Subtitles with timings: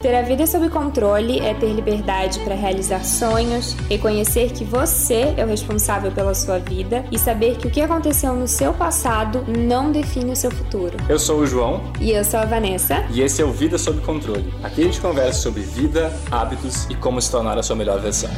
[0.00, 5.44] Ter a vida sob controle é ter liberdade para realizar sonhos, reconhecer que você é
[5.44, 9.90] o responsável pela sua vida e saber que o que aconteceu no seu passado não
[9.90, 10.96] define o seu futuro.
[11.08, 11.82] Eu sou o João.
[12.00, 13.04] E eu sou a Vanessa.
[13.10, 14.54] E esse é o Vida Sob Controle.
[14.62, 18.30] Aqui a gente conversa sobre vida, hábitos e como se tornar a sua melhor versão.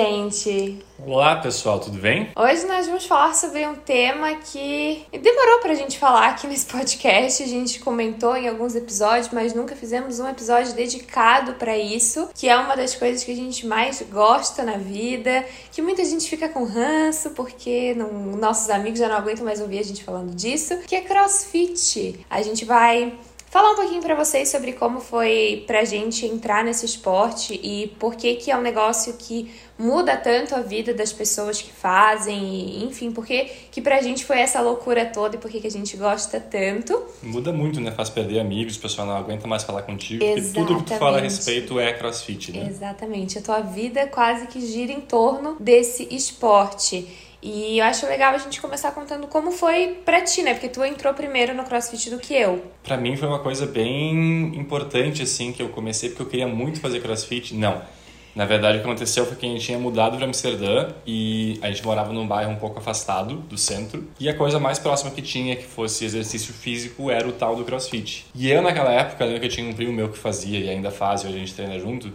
[0.00, 0.78] Gente!
[1.06, 2.28] Olá, pessoal, tudo bem?
[2.36, 7.42] Hoje nós vamos falar sobre um tema que demorou pra gente falar aqui nesse podcast.
[7.42, 12.48] A gente comentou em alguns episódios, mas nunca fizemos um episódio dedicado para isso, que
[12.48, 16.48] é uma das coisas que a gente mais gosta na vida, que muita gente fica
[16.48, 20.78] com ranço porque não, nossos amigos já não aguentam mais ouvir a gente falando disso,
[20.86, 22.24] que é CrossFit.
[22.28, 23.18] A gente vai
[23.50, 28.14] falar um pouquinho para vocês sobre como foi pra gente entrar nesse esporte e por
[28.14, 32.84] que que é um negócio que muda tanto a vida das pessoas que fazem, e,
[32.84, 36.38] enfim, porque que pra gente foi essa loucura toda e por que a gente gosta
[36.38, 37.02] tanto.
[37.22, 37.90] Muda muito, né?
[37.90, 40.52] Faz perder amigos, o pessoal não aguenta mais falar contigo, Exatamente.
[40.52, 42.68] porque tudo que tu fala a respeito é crossfit, né?
[42.68, 43.38] Exatamente.
[43.38, 47.08] A tua vida quase que gira em torno desse esporte.
[47.42, 50.52] E eu acho legal a gente começar contando como foi pra ti, né?
[50.52, 52.62] Porque tu entrou primeiro no CrossFit do que eu.
[52.82, 56.80] Pra mim foi uma coisa bem importante, assim, que eu comecei porque eu queria muito
[56.80, 57.54] fazer CrossFit.
[57.54, 57.82] Não.
[58.34, 61.68] Na verdade, o que aconteceu foi que a gente tinha mudado para Amsterdã e a
[61.68, 64.06] gente morava num bairro um pouco afastado do centro.
[64.20, 67.64] E a coisa mais próxima que tinha que fosse exercício físico era o tal do
[67.64, 68.26] crossfit.
[68.34, 70.90] E eu, naquela época, lembro que eu tinha um primo meu que fazia e ainda
[70.90, 72.12] faz, e a gente treina junto.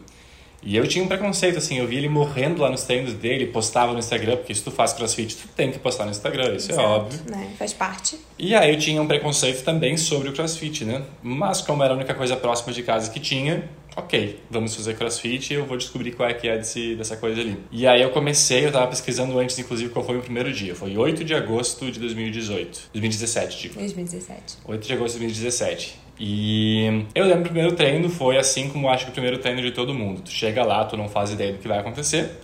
[0.66, 3.94] E eu tinha um preconceito, assim, eu vi ele morrendo lá nos treinos dele, postava
[3.94, 6.74] no Instagram, porque se tu faz crossfit, tu tem que postar no Instagram, isso é
[6.74, 7.20] Exato, é óbvio.
[7.30, 7.52] Né?
[7.58, 8.20] Faz parte.
[8.38, 11.04] E aí eu tinha um preconceito também sobre o crossfit, né?
[11.22, 15.52] Mas como era a única coisa próxima de casa que tinha, ok, vamos fazer crossfit
[15.52, 17.58] e eu vou descobrir qual é que é desse, dessa coisa ali.
[17.72, 20.76] E aí eu comecei, eu tava pesquisando antes, inclusive, qual foi o primeiro dia.
[20.76, 22.90] Foi 8 de agosto de 2018.
[22.92, 23.76] 2017, digo.
[23.76, 24.58] 2017.
[24.66, 26.05] 8 de agosto de 2017.
[26.20, 29.62] E eu lembro que o primeiro treino foi assim como acho que o primeiro treino
[29.62, 30.22] de todo mundo.
[30.22, 32.40] Tu chega lá, tu não faz ideia do que vai acontecer.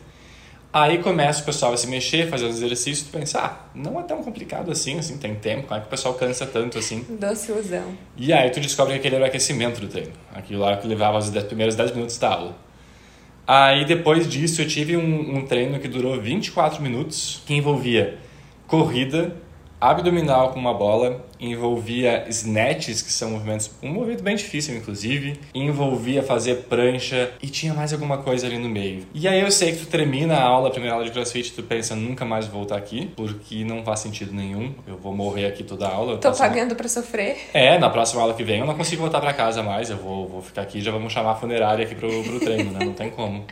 [0.73, 4.03] Aí começa o pessoal a se mexer, fazer os exercícios, tu pensa, ah, não é
[4.03, 7.05] tão complicado assim, assim, tem tempo, como é que o pessoal cansa tanto assim?
[7.19, 7.93] Doce ilusão.
[8.15, 11.17] E aí tu descobre que aquele era o aquecimento do treino, aquilo lá que levava
[11.17, 12.55] os dez, primeiros 10 minutos da aula.
[13.45, 18.17] Aí depois disso eu tive um, um treino que durou 24 minutos, que envolvia
[18.65, 19.35] corrida,
[19.81, 26.21] abdominal com uma bola, envolvia snatches, que são movimentos, um movimento bem difícil inclusive, envolvia
[26.21, 29.07] fazer prancha e tinha mais alguma coisa ali no meio.
[29.11, 31.63] E aí eu sei que tu termina a aula, a primeira aula de CrossFit, tu
[31.63, 35.63] pensa nunca mais vou voltar aqui, porque não faz sentido nenhum, eu vou morrer aqui
[35.63, 36.17] toda a aula.
[36.19, 37.37] Tô pagando para sofrer.
[37.51, 40.27] É, na próxima aula que vem eu não consigo voltar para casa mais, eu vou,
[40.27, 42.85] vou ficar aqui, já vamos chamar a funerária aqui pro, pro treino, né?
[42.85, 43.45] Não tem como.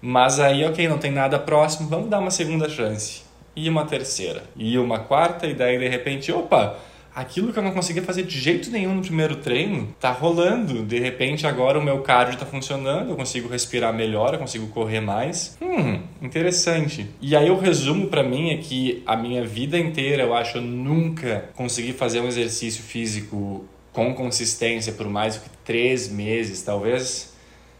[0.00, 3.27] Mas aí, ok, não tem nada próximo, vamos dar uma segunda chance
[3.64, 6.78] e uma terceira, e uma quarta, e daí de repente, opa,
[7.14, 10.84] aquilo que eu não conseguia fazer de jeito nenhum no primeiro treino tá rolando.
[10.84, 15.00] De repente agora o meu cardio tá funcionando, eu consigo respirar melhor, eu consigo correr
[15.00, 15.58] mais.
[15.60, 17.10] Hum, interessante.
[17.20, 20.62] E aí o resumo para mim é que a minha vida inteira eu acho eu
[20.62, 27.36] nunca consegui fazer um exercício físico com consistência por mais do que três meses, talvez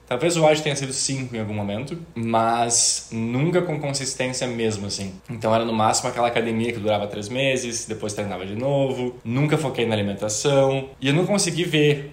[0.08, 5.12] Talvez o ágio tenha sido 5 em algum momento, mas nunca com consistência mesmo, assim.
[5.28, 9.58] Então era no máximo aquela academia que durava três meses, depois treinava de novo, nunca
[9.58, 12.12] foquei na alimentação e eu não consegui ver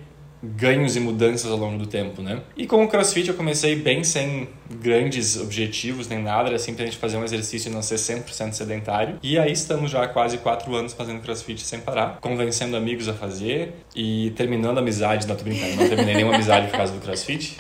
[0.56, 2.42] ganhos e mudanças ao longo do tempo, né?
[2.56, 4.48] E com o CrossFit eu comecei bem sem
[4.82, 9.20] grandes objetivos nem nada, era simplesmente fazer um exercício e não ser 100% sedentário.
[9.22, 13.14] E aí estamos já há quase quatro anos fazendo CrossFit sem parar, convencendo amigos a
[13.14, 17.58] fazer e terminando amizade, não tô brincando, não terminei nenhuma amizade por causa do CrossFit.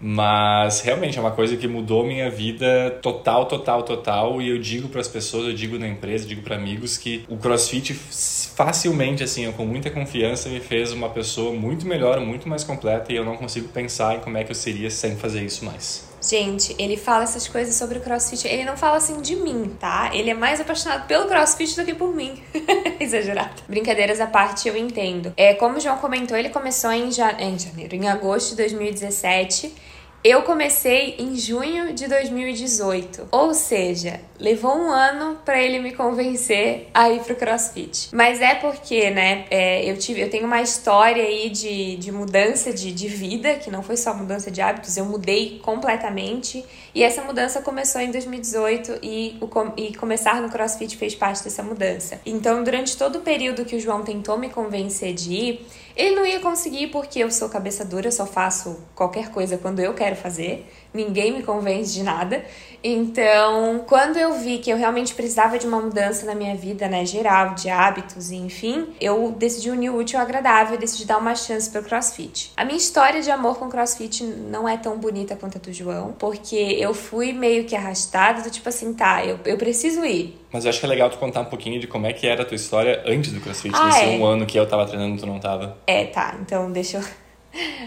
[0.00, 4.40] Mas realmente é uma coisa que mudou minha vida total, total, total.
[4.40, 7.24] E eu digo para as pessoas, eu digo na empresa, eu digo para amigos que
[7.28, 12.64] o CrossFit facilmente, assim, com muita confiança, me fez uma pessoa muito melhor, muito mais
[12.64, 13.12] completa.
[13.12, 16.08] E eu não consigo pensar em como é que eu seria sem fazer isso mais.
[16.22, 18.46] Gente, ele fala essas coisas sobre o crossfit.
[18.46, 20.10] Ele não fala assim de mim, tá?
[20.12, 22.42] Ele é mais apaixonado pelo crossfit do que por mim.
[23.00, 23.62] Exagerado.
[23.66, 25.32] Brincadeiras à parte, eu entendo.
[25.36, 27.32] É, como o João comentou, ele começou em, ja...
[27.40, 29.72] em janeiro, em agosto de 2017.
[30.22, 36.90] Eu comecei em junho de 2018, ou seja, levou um ano para ele me convencer
[36.92, 38.10] a ir pro CrossFit.
[38.12, 42.70] Mas é porque, né, é, eu tive, eu tenho uma história aí de, de mudança
[42.70, 46.66] de, de vida, que não foi só mudança de hábitos, eu mudei completamente.
[46.94, 51.62] E essa mudança começou em 2018 e, o, e começar no CrossFit fez parte dessa
[51.62, 52.20] mudança.
[52.26, 55.66] Então, durante todo o período que o João tentou me convencer de ir,
[56.00, 59.80] ele não ia conseguir porque eu sou cabeça dura, eu só faço qualquer coisa quando
[59.80, 60.66] eu quero fazer.
[60.92, 62.44] Ninguém me convence de nada.
[62.82, 67.04] Então, quando eu vi que eu realmente precisava de uma mudança na minha vida, né,
[67.04, 71.18] geral, de hábitos e enfim, eu decidi unir o útil ao agradável e decidi dar
[71.18, 72.52] uma chance pro CrossFit.
[72.56, 76.14] A minha história de amor com CrossFit não é tão bonita quanto a do João,
[76.18, 80.40] porque eu fui meio que arrastada do tipo assim, tá, eu, eu preciso ir.
[80.52, 82.42] Mas eu acho que é legal tu contar um pouquinho de como é que era
[82.42, 84.08] a tua história antes do CrossFit, Ah, nesse é?
[84.08, 85.76] um ano que eu tava treinando e tu não tava.
[85.86, 87.04] É, tá, então deixa eu.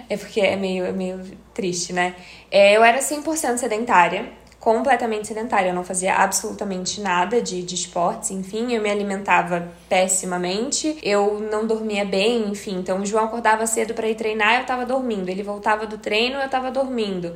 [0.09, 1.21] É porque é meio, é meio
[1.53, 2.15] triste, né?
[2.51, 5.69] É, eu era 100% sedentária, completamente sedentária.
[5.69, 8.73] Eu não fazia absolutamente nada de, de esportes, enfim.
[8.73, 12.77] Eu me alimentava pessimamente, eu não dormia bem, enfim.
[12.79, 15.29] Então o João acordava cedo para ir treinar, eu tava dormindo.
[15.29, 17.33] Ele voltava do treino, eu tava dormindo.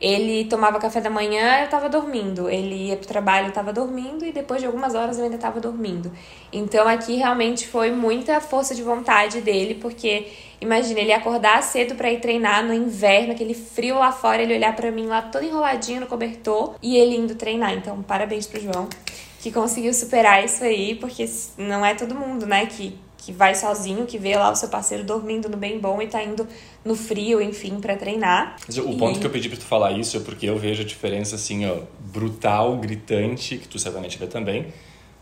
[0.00, 2.48] Ele tomava café da manhã, eu tava dormindo.
[2.48, 4.24] Ele ia pro trabalho, eu tava dormindo.
[4.24, 6.10] E depois de algumas horas eu ainda tava dormindo.
[6.52, 10.28] Então aqui realmente foi muita força de vontade dele, porque
[10.60, 14.74] imagina ele acordar cedo pra ir treinar no inverno, aquele frio lá fora, ele olhar
[14.74, 17.74] pra mim lá todo enroladinho no cobertor e ele indo treinar.
[17.74, 18.88] Então parabéns pro João,
[19.40, 24.06] que conseguiu superar isso aí, porque não é todo mundo, né, que que vai sozinho,
[24.06, 26.46] que vê lá o seu parceiro dormindo no bem bom e tá indo
[26.84, 28.56] no frio, enfim, pra treinar.
[28.68, 30.84] O E- ponto que eu pedi pra tu falar isso é porque eu vejo a
[30.86, 31.76] diferença, assim, ó,
[32.12, 34.66] brutal, gritante, que tu certamente vê também.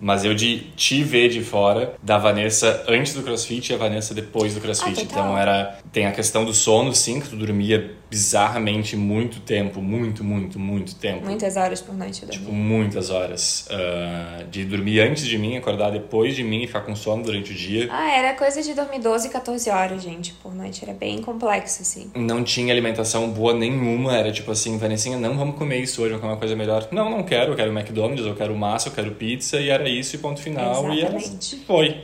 [0.00, 4.14] Mas eu de te ver de fora da Vanessa antes do CrossFit e a Vanessa
[4.14, 5.00] depois do CrossFit.
[5.00, 5.78] Ah, então era.
[5.92, 10.94] Tem a questão do sono, sim, que tu dormia bizarramente muito tempo, muito, muito, muito
[10.94, 11.24] tempo.
[11.24, 12.44] Muitas horas por noite eu dormi.
[12.44, 13.68] Tipo, muitas horas.
[13.70, 17.52] ah, de dormir antes de mim, acordar depois de mim e ficar com sono durante
[17.52, 17.88] o dia.
[17.90, 20.82] Ah, era coisa de dormir 12, 14 horas, gente, por noite.
[20.82, 22.10] Era bem complexo, assim.
[22.14, 26.22] Não tinha alimentação boa nenhuma, era tipo assim, Vanessinha, não vamos comer isso hoje, vamos
[26.22, 26.88] comer uma coisa melhor.
[26.90, 30.16] Não, não quero, eu quero McDonald's, eu quero massa, eu quero pizza, e era isso
[30.16, 30.92] e ponto final.
[30.92, 31.56] E era, Exatamente.
[31.66, 32.00] foi.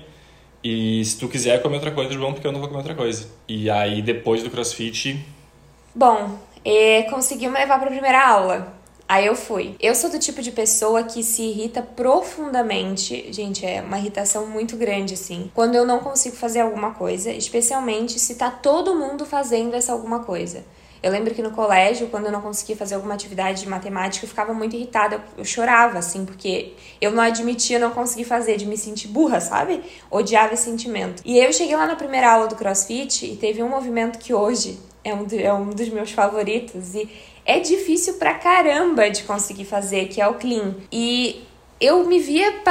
[0.63, 3.29] E se tu quiser comer outra coisa, João, porque eu não vou comer outra coisa.
[3.47, 5.23] E aí, depois do crossfit,
[5.95, 8.75] Bom, é, conseguiu me levar pra primeira aula.
[9.07, 9.77] Aí eu fui.
[9.79, 13.33] Eu sou do tipo de pessoa que se irrita profundamente.
[13.33, 15.53] Gente, é uma irritação muito grande, assim.
[15.55, 20.21] Quando eu não consigo fazer alguma coisa, especialmente se tá todo mundo fazendo essa alguma
[20.21, 20.65] coisa.
[21.01, 24.29] Eu lembro que no colégio, quando eu não conseguia fazer alguma atividade de matemática, eu
[24.29, 25.23] ficava muito irritada.
[25.37, 29.81] Eu chorava, assim, porque eu não admitia não conseguir fazer, de me sentir burra, sabe?
[30.11, 31.23] Odiava esse sentimento.
[31.25, 34.77] E eu cheguei lá na primeira aula do CrossFit e teve um movimento que hoje
[35.05, 37.09] é um, é um dos meus favoritos e
[37.47, 40.75] é difícil pra caramba de conseguir fazer, que é o clean.
[40.91, 41.45] E
[41.81, 42.63] eu me via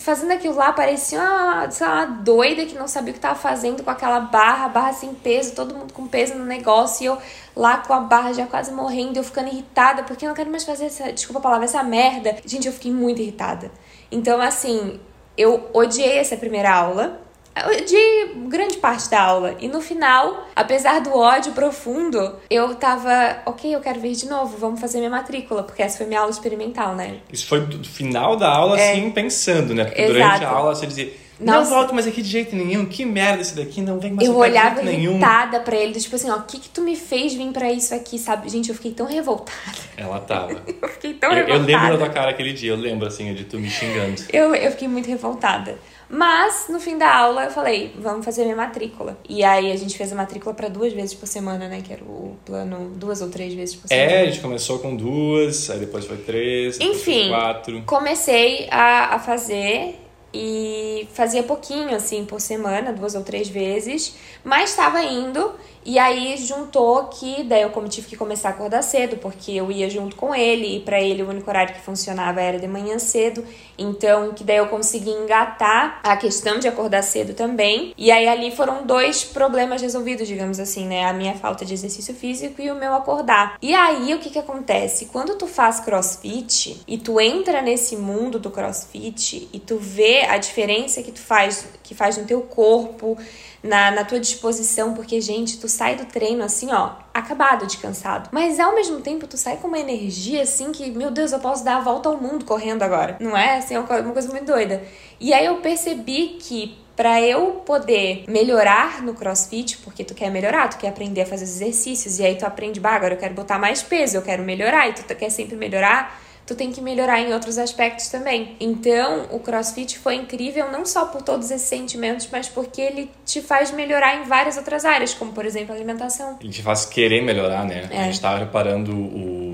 [0.00, 3.34] fazendo aquilo lá, parecia uma, sei lá, uma doida que não sabia o que tava
[3.34, 7.18] fazendo com aquela barra, barra sem peso, todo mundo com peso no negócio, e eu
[7.54, 10.64] lá com a barra já quase morrendo, eu ficando irritada, porque eu não quero mais
[10.64, 12.36] fazer essa, desculpa a palavra, essa merda.
[12.46, 13.70] Gente, eu fiquei muito irritada.
[14.10, 14.98] Então, assim,
[15.36, 17.20] eu odiei essa primeira aula.
[17.54, 19.54] Eu odiei grande parte da aula.
[19.60, 24.56] E no final, apesar do ódio profundo, eu tava, ok, eu quero vir de novo,
[24.56, 27.16] vamos fazer minha matrícula, porque essa foi minha aula experimental, né?
[27.32, 29.84] isso foi do final da aula, assim, pensando, né?
[29.84, 30.04] Porque É.
[30.04, 30.14] Exato.
[30.18, 31.70] durante a aula você dizia, não Nossa.
[31.70, 34.40] volto mais aqui de jeito nenhum, que merda isso daqui, não vem mais Eu de
[34.40, 35.12] olhava jeito nenhum.
[35.12, 37.94] irritada pra ele, tipo assim, ó, o que que tu me fez vir pra isso
[37.94, 38.48] aqui, sabe?
[38.48, 39.52] Gente, eu fiquei tão revoltada.
[39.96, 40.52] Ela tava.
[40.80, 41.66] Eu fiquei tão eu, eu revoltada.
[41.66, 44.22] lembro da tua cara aquele dia, eu lembro, assim, de tu me xingando.
[44.32, 45.76] Eu, eu fiquei muito revoltada.
[46.14, 49.16] Mas, no fim da aula, eu falei, vamos fazer minha matrícula.
[49.26, 51.80] E aí, a gente fez a matrícula pra duas vezes por semana, né?
[51.82, 54.10] Que era o plano, duas ou três vezes por semana.
[54.10, 57.20] É, a gente começou com duas, aí depois foi três, depois Enfim.
[57.20, 57.82] foi quatro.
[57.86, 59.98] Comecei a, a fazer
[60.34, 65.52] e fazia pouquinho, assim, por semana, duas ou três vezes, mas estava indo.
[65.84, 69.70] E aí juntou que daí eu como tive que começar a acordar cedo, porque eu
[69.70, 72.98] ia junto com ele, e pra ele o único horário que funcionava era de manhã
[72.98, 73.44] cedo.
[73.76, 77.92] Então, que daí eu consegui engatar a questão de acordar cedo também.
[77.96, 81.04] E aí ali foram dois problemas resolvidos, digamos assim, né?
[81.04, 83.56] A minha falta de exercício físico e o meu acordar.
[83.60, 85.06] E aí o que que acontece?
[85.06, 90.38] Quando tu faz crossfit e tu entra nesse mundo do crossfit e tu vê a
[90.38, 93.16] diferença que tu faz, que faz no teu corpo,
[93.62, 98.28] na, na tua disposição, porque, gente, tu sai do treino assim, ó, acabado de cansado.
[98.32, 101.64] Mas ao mesmo tempo, tu sai com uma energia assim que, meu Deus, eu posso
[101.64, 103.16] dar a volta ao mundo correndo agora.
[103.20, 103.58] Não é?
[103.58, 104.82] Assim, é uma co- uma coisa muito doida.
[105.20, 110.68] E aí eu percebi que Pra eu poder melhorar no crossfit, porque tu quer melhorar,
[110.68, 113.32] tu quer aprender a fazer os exercícios, e aí tu aprende, bah, agora eu quero
[113.32, 116.20] botar mais peso, eu quero melhorar, e tu quer sempre melhorar,
[116.52, 118.56] tu tem que melhorar em outros aspectos também.
[118.60, 123.40] Então, o CrossFit foi incrível não só por todos esses sentimentos, mas porque ele te
[123.40, 126.38] faz melhorar em várias outras áreas, como por exemplo a alimentação.
[126.40, 127.88] A gente faz querer melhorar, né?
[127.90, 128.00] É.
[128.00, 128.92] A gente tava reparando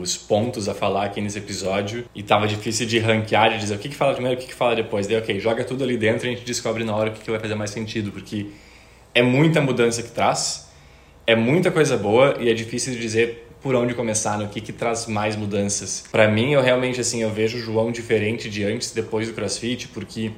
[0.00, 3.78] os pontos a falar aqui nesse episódio e tava difícil de ranquear, de dizer o
[3.78, 5.06] que, que fala primeiro, o que, que fala depois.
[5.06, 7.30] Daí, ok, joga tudo ali dentro e a gente descobre na hora o que, que
[7.30, 8.46] vai fazer mais sentido, porque
[9.14, 10.68] é muita mudança que traz,
[11.26, 14.72] é muita coisa boa e é difícil de dizer por onde começar, no que que
[14.72, 16.04] traz mais mudanças.
[16.10, 19.34] Para mim, eu realmente assim, eu vejo o João diferente de antes e depois do
[19.34, 20.32] CrossFit, porque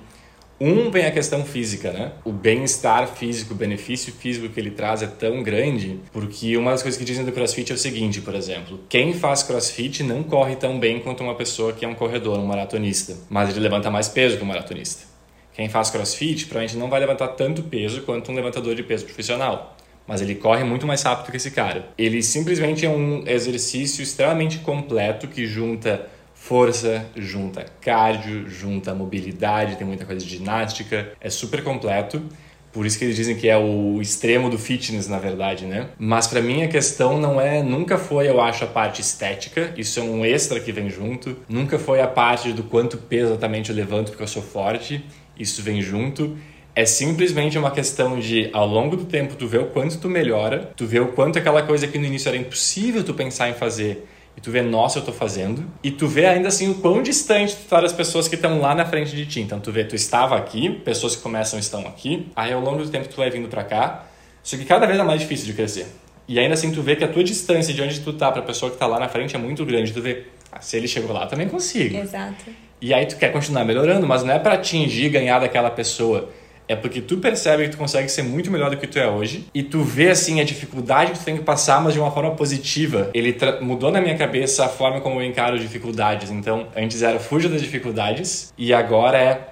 [0.61, 2.12] um vem a questão física, né?
[2.23, 6.83] O bem-estar físico, o benefício físico que ele traz é tão grande, porque uma das
[6.83, 10.57] coisas que dizem do CrossFit é o seguinte, por exemplo, quem faz CrossFit não corre
[10.57, 14.09] tão bem quanto uma pessoa que é um corredor, um maratonista, mas ele levanta mais
[14.09, 15.09] peso que um maratonista.
[15.55, 19.77] Quem faz CrossFit provavelmente não vai levantar tanto peso quanto um levantador de peso profissional
[20.11, 21.90] mas ele corre muito mais rápido que esse cara.
[21.97, 29.87] Ele simplesmente é um exercício extremamente completo que junta força, junta cardio, junta mobilidade, tem
[29.87, 32.21] muita coisa de ginástica, é super completo.
[32.73, 35.90] Por isso que eles dizem que é o extremo do fitness, na verdade, né?
[35.97, 40.00] Mas para mim a questão não é, nunca foi, eu acho, a parte estética, isso
[40.00, 41.37] é um extra que vem junto.
[41.49, 45.05] Nunca foi a parte do quanto peso exatamente eu levanto porque eu sou forte,
[45.38, 46.37] isso vem junto.
[46.80, 50.72] É simplesmente uma questão de, ao longo do tempo, tu vê o quanto tu melhora,
[50.75, 54.08] tu vê o quanto aquela coisa que no início era impossível tu pensar em fazer
[54.34, 55.62] e tu vê, nossa, eu tô fazendo.
[55.84, 58.75] E tu vê ainda assim o quão distante tu tá das pessoas que estão lá
[58.75, 59.42] na frente de ti.
[59.42, 62.88] Então tu vê, tu estava aqui, pessoas que começam estão aqui, aí ao longo do
[62.88, 64.06] tempo tu vai vindo para cá,
[64.42, 65.87] só que cada vez é mais difícil de crescer.
[66.26, 68.72] E ainda assim tu vê que a tua distância de onde tu tá pra pessoa
[68.72, 69.92] que tá lá na frente é muito grande.
[69.92, 71.99] Tu vê, ah, se ele chegou lá, também consigo.
[71.99, 72.46] Exato.
[72.80, 76.30] E aí tu quer continuar melhorando, mas não é para atingir ganhar daquela pessoa
[76.71, 79.45] é porque tu percebe que tu consegue ser muito melhor do que tu é hoje
[79.53, 82.31] e tu vê assim a dificuldade que tu tem que passar, mas de uma forma
[82.37, 83.11] positiva.
[83.12, 86.31] Ele mudou na minha cabeça a forma como eu encaro dificuldades.
[86.31, 89.49] Então, antes era fuja das dificuldades e agora é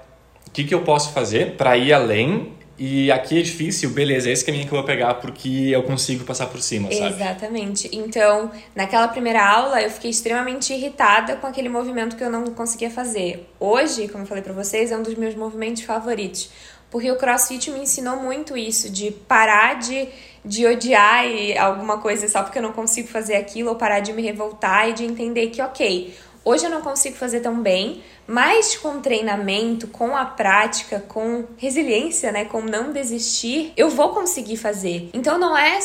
[0.47, 4.33] o que, que eu posso fazer para ir além e aqui é difícil, beleza, é
[4.33, 7.17] esse caminho que eu vou pegar porque eu consigo passar por cima, sabe?
[7.17, 7.91] Exatamente.
[7.93, 12.89] Então, naquela primeira aula, eu fiquei extremamente irritada com aquele movimento que eu não conseguia
[12.89, 13.53] fazer.
[13.59, 16.51] Hoje, como eu falei para vocês, é um dos meus movimentos favoritos
[16.91, 20.09] porque o crossfit me ensinou muito isso, de parar de,
[20.45, 21.25] de odiar
[21.61, 24.93] alguma coisa só porque eu não consigo fazer aquilo, ou parar de me revoltar e
[24.93, 26.15] de entender que, ok,
[26.45, 32.31] hoje eu não consigo fazer tão bem, mas com treinamento, com a prática, com resiliência,
[32.31, 35.09] né, com não desistir, eu vou conseguir fazer.
[35.15, 35.79] Então não é,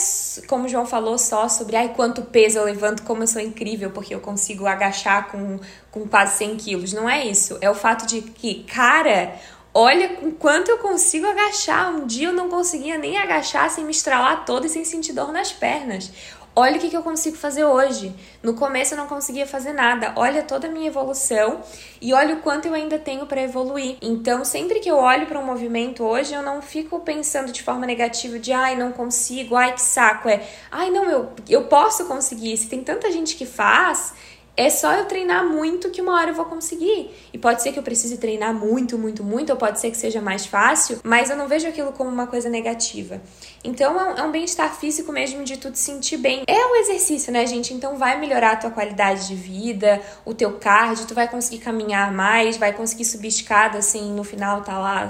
[0.48, 3.91] como o João falou, só sobre ai, quanto peso eu levanto, como eu sou incrível,
[3.91, 5.57] porque eu consigo agachar com,
[5.89, 6.93] com quase 100 quilos.
[6.93, 7.57] Não é isso.
[7.62, 9.36] É o fato de que, cara,
[9.75, 11.96] Olha o quanto eu consigo agachar.
[11.96, 15.32] Um dia eu não conseguia nem agachar sem me estralar toda e sem sentir dor
[15.32, 16.12] nas pernas.
[16.56, 18.13] Olha o que, eu consigo fazer hoje.
[18.44, 20.13] No começo eu não conseguia fazer nada.
[20.15, 21.62] Olha toda a minha evolução
[22.00, 23.98] e olha o quanto eu ainda tenho para evoluir.
[24.00, 27.88] Então, sempre que eu olho para um movimento hoje, eu não fico pensando de forma
[27.88, 30.30] negativa de ai, não consigo, ai, que saco.
[30.30, 32.56] É, ai, não, eu, eu posso conseguir.
[32.56, 34.13] Se tem tanta gente que faz,
[34.55, 37.10] é só eu treinar muito que uma hora eu vou conseguir.
[37.33, 40.22] E pode ser que eu precise treinar muito, muito, muito, ou pode ser que seja
[40.22, 43.22] mais fácil, mas eu não vejo aquilo como uma coisa negativa.
[43.63, 46.43] Então é um, é bem-estar físico mesmo de tu te sentir bem.
[46.48, 47.74] É um exercício, né, gente?
[47.74, 52.12] Então vai melhorar a tua qualidade de vida, o teu cardio, tu vai conseguir caminhar
[52.12, 55.10] mais, vai conseguir subir escada assim, no final tá lá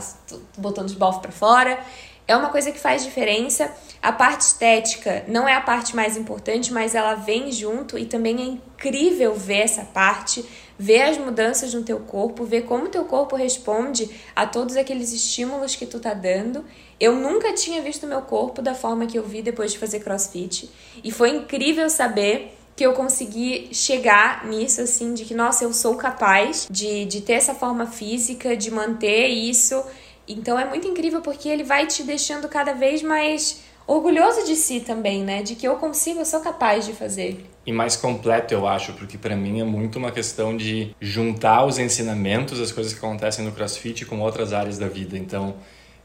[0.58, 1.80] botando os bofos para fora.
[2.28, 3.72] É uma coisa que faz diferença.
[4.02, 8.42] A parte estética não é a parte mais importante, mas ela vem junto e também
[8.42, 10.46] é incrível ver essa parte,
[10.80, 15.76] ver as mudanças no teu corpo, ver como teu corpo responde a todos aqueles estímulos
[15.76, 16.64] que tu tá dando.
[17.00, 20.70] Eu nunca tinha visto meu corpo da forma que eu vi depois de fazer CrossFit
[21.04, 25.96] e foi incrível saber que eu consegui chegar nisso, assim, de que, nossa, eu sou
[25.96, 29.84] capaz de, de ter essa forma física, de manter isso
[30.28, 34.80] então é muito incrível porque ele vai te deixando cada vez mais orgulhoso de si
[34.80, 35.44] também, né?
[35.44, 37.46] De que eu consigo, eu sou capaz de fazer.
[37.66, 41.78] E mais completo, eu acho, porque para mim é muito uma questão de juntar os
[41.78, 45.18] ensinamentos, as coisas que acontecem no CrossFit com outras áreas da vida.
[45.18, 45.56] Então,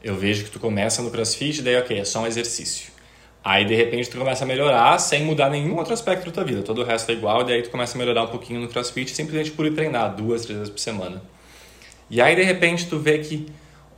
[0.03, 2.91] eu vejo que tu começa no CrossFit, daí ok, é só um exercício.
[3.43, 6.61] Aí de repente tu começa a melhorar sem mudar nenhum outro aspecto da tua vida.
[6.61, 9.51] Todo o resto é igual, daí tu começa a melhorar um pouquinho no CrossFit simplesmente
[9.51, 11.21] por ir treinar duas, três vezes por semana.
[12.09, 13.47] E aí de repente tu vê que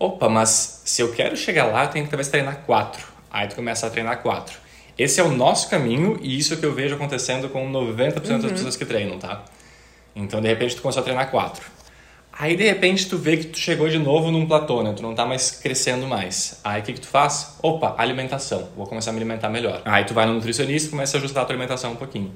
[0.01, 3.05] opa, mas se eu quero chegar lá, eu tenho que talvez treinar quatro.
[3.29, 4.58] Aí tu começa a treinar quatro.
[4.98, 8.29] Esse é o nosso caminho e isso é o que eu vejo acontecendo com 90%
[8.29, 8.39] uhum.
[8.39, 9.43] das pessoas que treinam, tá?
[10.15, 11.63] Então, de repente, tu começou a treinar quatro.
[12.34, 14.93] Aí, de repente, tu vê que tu chegou de novo num platô, né?
[14.96, 16.60] Tu não tá mais crescendo mais.
[16.63, 17.58] Aí, o que que tu faz?
[17.62, 18.70] Opa, alimentação.
[18.75, 19.81] Vou começar a me alimentar melhor.
[19.86, 22.34] Aí, tu vai no nutricionista e começa a ajustar a tua alimentação um pouquinho.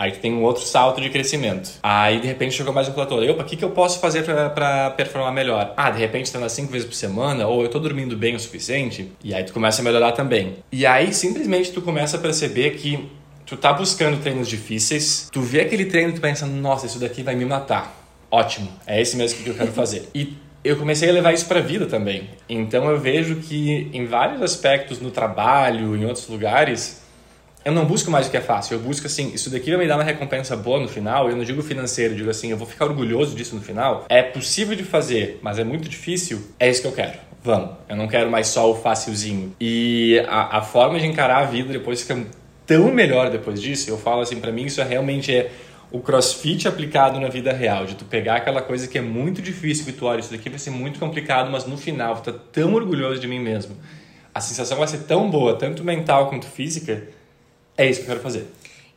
[0.00, 1.72] Aí tem um outro salto de crescimento.
[1.82, 3.20] Aí de repente chegou mais um platô.
[3.22, 5.74] Opa, o que, que eu posso fazer para performar melhor?
[5.76, 9.12] Ah, de repente treina cinco vezes por semana, ou eu tô dormindo bem o suficiente.
[9.22, 10.56] E aí tu começa a melhorar também.
[10.72, 13.10] E aí simplesmente tu começa a perceber que
[13.44, 17.22] tu tá buscando treinos difíceis, tu vê aquele treino e tu pensa, nossa, isso daqui
[17.22, 17.94] vai me matar.
[18.30, 20.08] Ótimo, é esse mesmo que eu quero fazer.
[20.14, 20.32] E
[20.64, 22.30] eu comecei a levar isso para a vida também.
[22.48, 27.02] Então eu vejo que em vários aspectos no trabalho, em outros lugares,
[27.64, 29.86] eu não busco mais o que é fácil, eu busco assim, isso daqui vai me
[29.86, 32.66] dar uma recompensa boa no final, eu não digo financeiro, eu digo assim, eu vou
[32.66, 34.06] ficar orgulhoso disso no final.
[34.08, 37.18] É possível de fazer, mas é muito difícil, é isso que eu quero.
[37.42, 39.54] Vamos, eu não quero mais só o facilzinho.
[39.60, 42.26] E a, a forma de encarar a vida depois fica
[42.66, 43.90] tão melhor depois disso.
[43.90, 45.50] Eu falo assim, para mim isso é realmente é
[45.90, 49.84] o crossfit aplicado na vida real, de tu pegar aquela coisa que é muito difícil,
[49.84, 52.74] que tu olha, isso daqui vai ser muito complicado, mas no final tu tá tão
[52.74, 53.76] orgulhoso de mim mesmo.
[54.32, 57.02] A sensação vai ser tão boa, tanto mental quanto física,
[57.80, 58.46] é isso que eu quero fazer.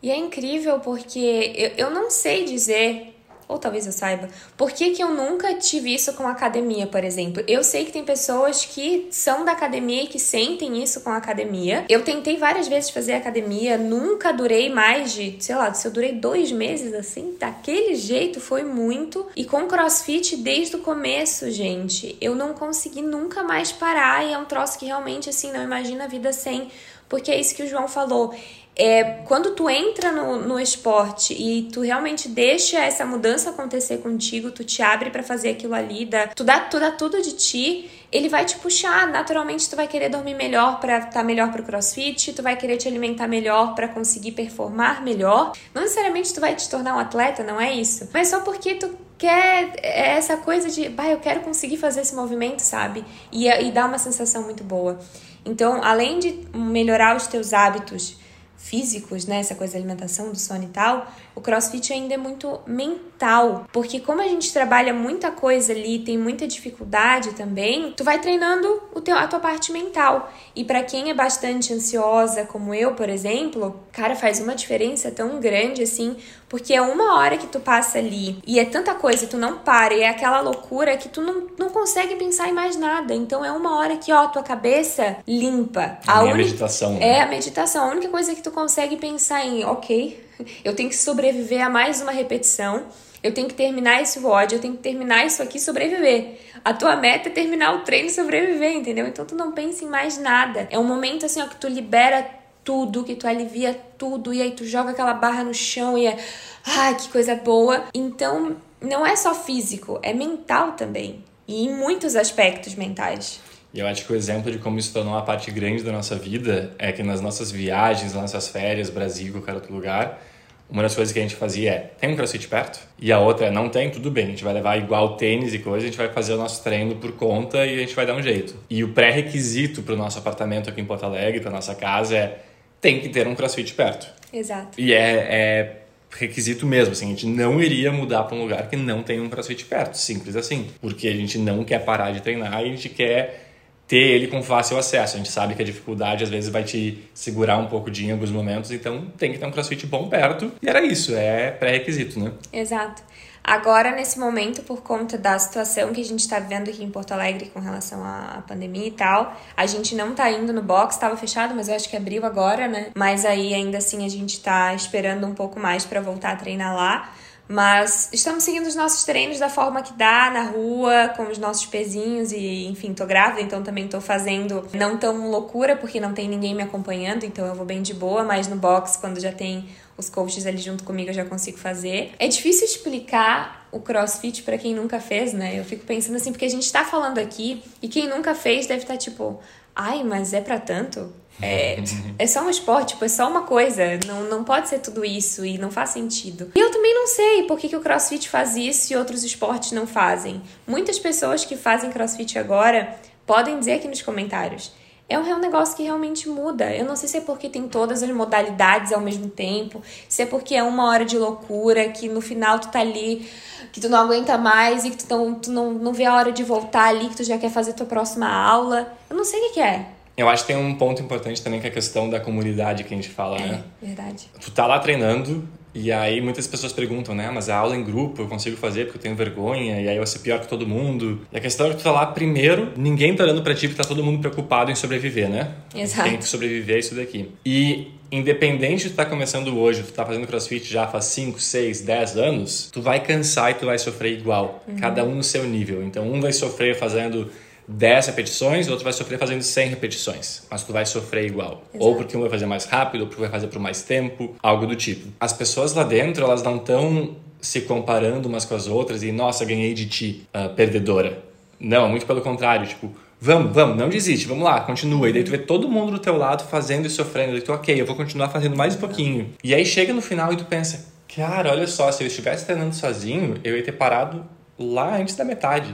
[0.01, 3.13] E é incrível porque eu, eu não sei dizer
[3.47, 7.43] ou talvez eu saiba, por que, que eu nunca tive isso com academia, por exemplo?
[7.47, 11.85] Eu sei que tem pessoas que são da academia e que sentem isso com academia.
[11.87, 16.13] Eu tentei várias vezes fazer academia, nunca durei mais de, sei lá, se eu durei
[16.13, 19.27] dois meses assim, daquele jeito foi muito.
[19.35, 24.37] E com crossfit desde o começo, gente, eu não consegui nunca mais parar e é
[24.37, 26.69] um troço que realmente, assim, não imagina a vida sem.
[27.07, 28.33] Porque é isso que o João falou
[28.75, 34.51] é, quando tu entra no, no esporte e tu realmente deixa essa mudança acontecer contigo,
[34.51, 37.89] tu te abre para fazer aquilo ali, dá, tu, dá, tu dá tudo de ti,
[38.11, 39.07] ele vai te puxar.
[39.07, 42.77] Naturalmente, tu vai querer dormir melhor para estar tá melhor pro crossfit, tu vai querer
[42.77, 45.53] te alimentar melhor para conseguir performar melhor.
[45.73, 48.09] Não necessariamente tu vai te tornar um atleta, não é isso.
[48.11, 48.89] Mas só porque tu
[49.19, 53.05] quer essa coisa de, bah, eu quero conseguir fazer esse movimento, sabe?
[53.31, 54.99] E, e dá uma sensação muito boa.
[55.45, 58.17] Então, além de melhorar os teus hábitos,
[58.63, 61.05] físicos, né, essa coisa da alimentação, do sono e tal,
[61.35, 66.17] o CrossFit ainda é muito mental, porque como a gente trabalha muita coisa ali, tem
[66.17, 70.31] muita dificuldade também, tu vai treinando o teu, a tua parte mental.
[70.55, 75.41] E para quem é bastante ansiosa, como eu, por exemplo, cara, faz uma diferença tão
[75.41, 76.15] grande assim,
[76.53, 79.91] porque é uma hora que tu passa ali e é tanta coisa, tu não para,
[79.91, 83.11] e é aquela loucura que tu não, não consegue pensar em mais nada.
[83.11, 85.97] Então é uma hora que, ó, tua cabeça limpa.
[86.05, 86.97] A, a meditação.
[86.97, 87.21] É né?
[87.21, 87.85] a meditação.
[87.85, 90.23] A única coisa que tu consegue pensar em, ok,
[90.63, 92.83] eu tenho que sobreviver a mais uma repetição.
[93.23, 96.39] Eu tenho que terminar esse WOD, eu tenho que terminar isso aqui e sobreviver.
[96.63, 99.07] A tua meta é terminar o treino e sobreviver, entendeu?
[99.07, 100.67] Então tu não pensa em mais nada.
[100.69, 104.51] É um momento assim, ó, que tu libera tudo, que tu alivia tudo, e aí
[104.51, 106.17] tu joga aquela barra no chão e é.
[106.65, 107.83] Ai, que coisa boa.
[107.93, 111.23] Então, não é só físico, é mental também.
[111.47, 113.39] E em muitos aspectos mentais.
[113.73, 116.15] E eu acho que o exemplo de como isso tornou uma parte grande da nossa
[116.15, 120.21] vida é que nas nossas viagens, nas nossas férias, Brasil, qualquer outro lugar,
[120.69, 122.79] uma das coisas que a gente fazia é: tem um crossfit perto?
[122.99, 125.59] E a outra é: não tem, tudo bem, a gente vai levar igual tênis e
[125.59, 128.15] coisa, a gente vai fazer o nosso treino por conta e a gente vai dar
[128.15, 128.55] um jeito.
[128.69, 132.39] E o pré-requisito para o nosso apartamento aqui em Porto Alegre, para nossa casa, é:
[132.83, 134.07] tem que ter um crossfit perto.
[134.31, 134.79] Exato.
[134.79, 135.75] E é, é
[136.11, 139.29] requisito mesmo, assim, a gente não iria mudar para um lugar que não tem um
[139.29, 140.67] crossfit perto, simples assim.
[140.81, 143.51] Porque a gente não quer parar de treinar e a gente quer
[143.87, 145.15] ter ele com fácil acesso.
[145.15, 148.11] A gente sabe que a dificuldade às vezes vai te segurar um pouco de em
[148.11, 150.51] alguns momentos, então tem que ter um crossfit bom perto.
[150.61, 152.33] E era isso, é pré-requisito, né?
[152.51, 153.01] Exato.
[153.43, 157.11] Agora, nesse momento, por conta da situação que a gente está vivendo aqui em Porto
[157.11, 161.17] Alegre com relação à pandemia e tal, a gente não tá indo no box, estava
[161.17, 162.91] fechado, mas eu acho que abriu agora, né?
[162.95, 166.73] Mas aí ainda assim a gente tá esperando um pouco mais para voltar a treinar
[166.73, 167.11] lá.
[167.45, 171.65] Mas estamos seguindo os nossos treinos da forma que dá, na rua, com os nossos
[171.65, 176.29] pezinhos e, enfim, tô grávida, então também tô fazendo não tão loucura, porque não tem
[176.29, 179.67] ninguém me acompanhando, então eu vou bem de boa, mas no box, quando já tem
[179.97, 182.13] os coaches ali junto comigo, eu já consigo fazer.
[182.19, 185.59] É difícil explicar o crossfit para quem nunca fez, né?
[185.59, 188.81] Eu fico pensando assim, porque a gente tá falando aqui e quem nunca fez deve
[188.81, 189.39] estar tá, tipo,
[189.75, 191.11] ai, mas é para tanto?
[191.41, 191.77] É,
[192.19, 193.83] é só um esporte, tipo, é só uma coisa.
[194.05, 196.51] Não, não pode ser tudo isso e não faz sentido.
[196.55, 199.71] E eu também não sei por que, que o crossfit faz isso e outros esportes
[199.71, 200.41] não fazem.
[200.67, 204.71] Muitas pessoas que fazem crossfit agora podem dizer aqui nos comentários.
[205.13, 206.75] É um, é um negócio que realmente muda.
[206.75, 210.25] Eu não sei se é porque tem todas as modalidades ao mesmo tempo, se é
[210.25, 213.29] porque é uma hora de loucura, que no final tu tá ali,
[213.71, 216.31] que tu não aguenta mais e que tu não, tu não, não vê a hora
[216.31, 218.91] de voltar ali, que tu já quer fazer tua próxima aula.
[219.07, 219.85] Eu não sei o que, que é.
[220.17, 222.91] Eu acho que tem um ponto importante também que é a questão da comunidade que
[222.91, 223.63] a gente fala, é, né?
[223.79, 224.31] verdade.
[224.41, 227.29] Tu tá lá treinando e aí muitas pessoas perguntam, né?
[227.33, 229.97] Mas a aula em grupo eu consigo fazer porque eu tenho vergonha e aí eu
[229.97, 231.21] vou ser pior que todo mundo.
[231.31, 233.81] E a questão é que tu tá lá primeiro, ninguém tá olhando pra ti porque
[233.81, 235.51] tá todo mundo preocupado em sobreviver, né?
[235.75, 236.09] Exato.
[236.09, 237.29] Tem que sobreviver isso daqui.
[237.45, 241.81] E independente de tu tá começando hoje, tu tá fazendo crossfit já faz 5, 6,
[241.81, 244.63] 10 anos, tu vai cansar e tu vai sofrer igual.
[244.67, 244.75] Uhum.
[244.75, 245.83] Cada um no seu nível.
[245.83, 247.31] Então um vai sofrer fazendo
[247.67, 251.63] 10 repetições, o outro vai sofrer fazendo 100 repetições, mas tu vai sofrer igual.
[251.73, 251.85] Exato.
[251.85, 254.65] Ou porque um vai fazer mais rápido, ou porque vai fazer por mais tempo, algo
[254.65, 255.07] do tipo.
[255.19, 259.43] As pessoas lá dentro, elas não estão se comparando umas com as outras e, nossa,
[259.45, 261.23] ganhei de ti, uh, perdedora.
[261.59, 262.93] Não, muito pelo contrário, tipo,
[263.25, 265.09] Vamos, vamos, não desiste, vamos lá, continua.
[265.09, 267.29] E daí tu vê todo mundo do teu lado fazendo e sofrendo.
[267.29, 269.29] E daí tu, ok, eu vou continuar fazendo mais um pouquinho.
[269.41, 272.75] E aí chega no final e tu pensa, cara, olha só, se eu estivesse treinando
[272.75, 274.25] sozinho, eu ia ter parado
[274.59, 275.73] lá antes da metade.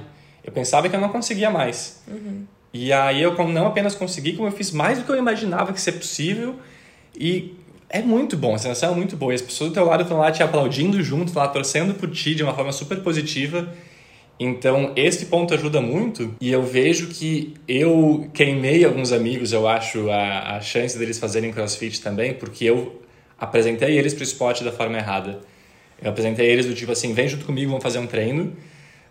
[0.49, 2.01] Eu pensava que eu não conseguia mais.
[2.07, 2.43] Uhum.
[2.73, 5.79] E aí eu não apenas consegui, como eu fiz mais do que eu imaginava que
[5.79, 6.55] ser possível.
[7.15, 7.53] E
[7.87, 9.31] é muito bom, a sensação é muito boa.
[9.31, 12.33] E as pessoas do teu lado estão lá te aplaudindo junto, lá torcendo por ti
[12.33, 13.71] de uma forma super positiva.
[14.39, 20.09] Então, esse ponto ajuda muito e eu vejo que eu queimei alguns amigos, eu acho,
[20.09, 23.03] a, a chance deles fazerem crossfit também, porque eu
[23.37, 25.41] apresentei eles para o esporte da forma errada.
[26.01, 28.55] Eu apresentei eles do tipo assim: vem junto comigo, vamos fazer um treino,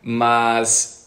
[0.03, 0.98] mas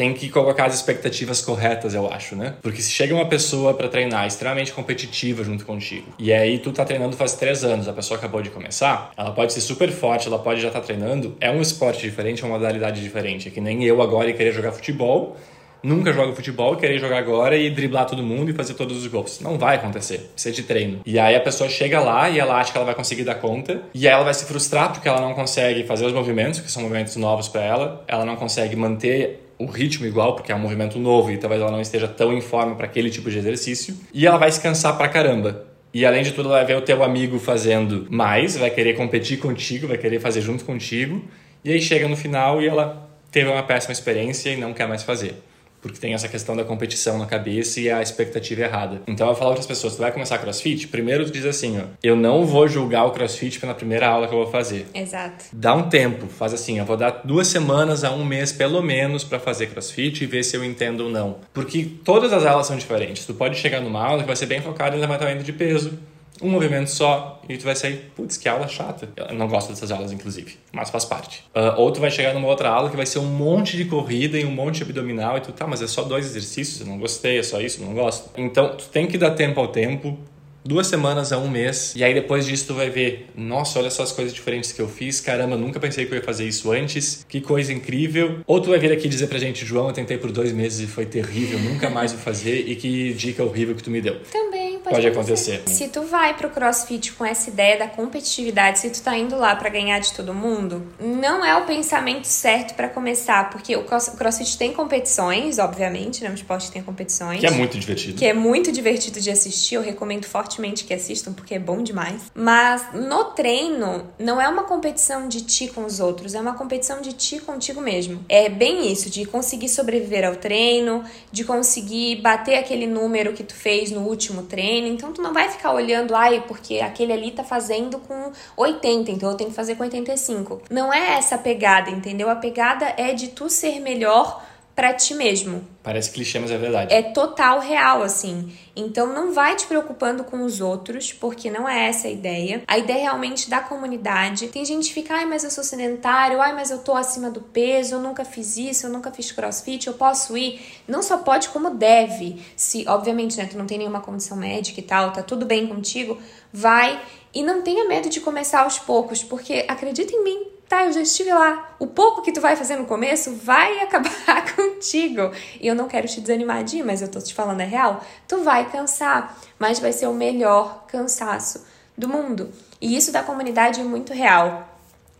[0.00, 2.54] tem que colocar as expectativas corretas, eu acho, né?
[2.62, 6.86] Porque se chega uma pessoa para treinar extremamente competitiva junto contigo, e aí tu tá
[6.86, 10.38] treinando faz três anos, a pessoa acabou de começar, ela pode ser super forte, ela
[10.38, 13.48] pode já estar tá treinando, é um esporte diferente, é uma modalidade diferente.
[13.48, 15.36] É que nem eu agora e querer jogar futebol,
[15.82, 19.38] nunca jogo futebol, querer jogar agora e driblar todo mundo e fazer todos os gols.
[19.40, 20.30] Não vai acontecer.
[20.32, 21.00] Precisa de treino.
[21.04, 23.82] E aí a pessoa chega lá e ela acha que ela vai conseguir dar conta.
[23.92, 26.80] E aí ela vai se frustrar porque ela não consegue fazer os movimentos, que são
[26.82, 28.04] movimentos novos para ela.
[28.08, 31.70] Ela não consegue manter o ritmo igual, porque é um movimento novo e talvez ela
[31.70, 33.94] não esteja tão em forma para aquele tipo de exercício.
[34.12, 35.66] E ela vai se cansar pra caramba.
[35.92, 39.38] E além de tudo, ela vai ver o teu amigo fazendo mais, vai querer competir
[39.38, 41.22] contigo, vai querer fazer junto contigo.
[41.62, 45.02] E aí chega no final e ela teve uma péssima experiência e não quer mais
[45.02, 45.34] fazer
[45.80, 49.02] porque tem essa questão da competição na cabeça e a expectativa errada.
[49.06, 50.88] Então eu falo para as pessoas, tu vai começar crossfit?
[50.88, 54.34] Primeiro tu diz assim, ó, eu não vou julgar o crossfit pela primeira aula que
[54.34, 54.86] eu vou fazer.
[54.94, 55.44] Exato.
[55.52, 59.24] Dá um tempo, faz assim, eu vou dar duas semanas a um mês pelo menos
[59.24, 61.38] para fazer crossfit e ver se eu entendo ou não.
[61.52, 63.24] Porque todas as aulas são diferentes.
[63.24, 65.98] Tu pode chegar numa aula que vai ser bem focada em levantamento de peso,
[66.42, 69.08] um movimento só e tu vai sair, putz, que aula chata.
[69.16, 71.44] Eu não gosto dessas aulas, inclusive, mas faz parte.
[71.54, 74.38] Uh, ou tu vai chegar numa outra aula que vai ser um monte de corrida
[74.38, 76.98] e um monte de abdominal e tu, tá, mas é só dois exercícios, eu não
[76.98, 78.30] gostei, é só isso, não gosto.
[78.36, 80.18] Então, tu tem que dar tempo ao tempo,
[80.64, 84.02] duas semanas a um mês, e aí depois disso tu vai ver, nossa, olha só
[84.02, 87.24] as coisas diferentes que eu fiz, caramba, nunca pensei que eu ia fazer isso antes,
[87.28, 88.40] que coisa incrível.
[88.46, 90.86] Ou tu vai vir aqui dizer pra gente, João, eu tentei por dois meses e
[90.86, 94.20] foi terrível, nunca mais vou fazer, e que dica horrível que tu me deu.
[94.30, 95.54] Também pode, pode acontecer.
[95.54, 95.74] acontecer.
[95.74, 99.54] Se tu vai pro CrossFit com essa ideia da competitividade, se tu tá indo lá
[99.54, 104.56] para ganhar de todo mundo, não é o pensamento certo para começar, porque o CrossFit
[104.56, 106.30] tem competições, obviamente, né?
[106.30, 107.40] Um esporte que tem competições.
[107.40, 108.18] Que é muito divertido.
[108.18, 112.30] Que é muito divertido de assistir, eu recomendo fortemente que assistam, porque é bom demais.
[112.34, 117.00] Mas no treino, não é uma competição de ti com os outros, é uma competição
[117.00, 118.24] de ti contigo mesmo.
[118.28, 123.54] É bem isso, de conseguir sobreviver ao treino, de conseguir bater aquele número que tu
[123.54, 127.42] fez no último treino então tu não vai ficar olhando, ai, porque aquele ali tá
[127.44, 130.62] fazendo com 80, então eu tenho que fazer com 85.
[130.70, 132.28] Não é essa a pegada, entendeu?
[132.28, 134.42] A pegada é de tu ser melhor
[134.80, 135.62] para ti mesmo.
[135.82, 136.94] Parece clichê, mas é verdade.
[136.94, 138.50] É total real, assim.
[138.74, 142.62] Então não vai te preocupando com os outros, porque não é essa a ideia.
[142.66, 144.48] A ideia é realmente da comunidade.
[144.48, 147.42] Tem gente que fica, ai, mas eu sou sedentário, ai, mas eu tô acima do
[147.42, 150.58] peso, eu nunca fiz isso, eu nunca fiz crossfit, eu posso ir.
[150.88, 152.42] Não só pode, como deve.
[152.56, 156.16] Se, obviamente, né, tu não tem nenhuma condição médica e tal, tá tudo bem contigo,
[156.50, 156.98] vai.
[157.34, 161.00] E não tenha medo de começar aos poucos, porque acredita em mim, tá, eu já
[161.00, 161.74] estive lá.
[161.80, 165.32] O pouco que tu vai fazer no começo vai acabar contigo.
[165.60, 168.02] E eu não quero te desanimar de mas eu tô te falando é real.
[168.28, 171.66] Tu vai cansar, mas vai ser o melhor cansaço
[171.98, 172.52] do mundo.
[172.80, 174.68] E isso da comunidade é muito real.